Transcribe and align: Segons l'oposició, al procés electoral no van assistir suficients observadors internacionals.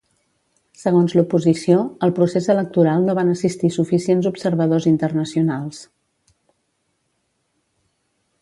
Segons 0.83 1.11
l'oposició, 1.17 1.75
al 2.07 2.13
procés 2.21 2.47
electoral 2.55 3.05
no 3.09 3.15
van 3.21 3.29
assistir 3.35 3.71
suficients 3.77 4.31
observadors 4.33 4.89
internacionals. 4.95 5.85